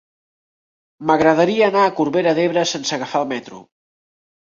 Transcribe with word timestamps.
M'agradaria 1.09 1.69
anar 1.73 1.85
a 1.85 1.93
Corbera 2.01 2.35
d'Ebre 2.43 2.67
sense 2.75 3.01
agafar 3.01 3.25
el 3.25 3.33
metro. 3.39 3.65